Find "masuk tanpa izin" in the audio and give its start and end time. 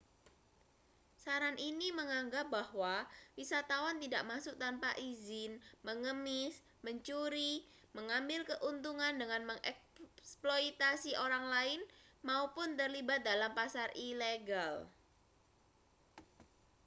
4.31-5.51